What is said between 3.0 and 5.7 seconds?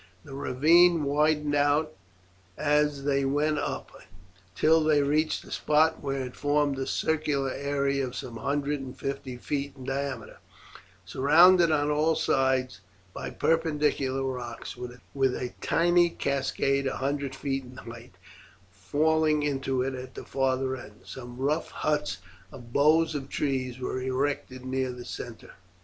they went up it, till they reached a